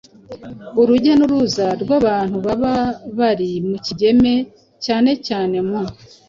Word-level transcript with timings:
urujya 0.81 1.13
n’uruza 1.17 1.67
rw’abantu 1.81 2.37
baba 2.45 2.75
bari 3.17 3.49
ku 3.65 3.75
Kigeme 3.85 4.33
cyane 4.85 5.11
cyane 5.27 5.57
mu 5.67 5.81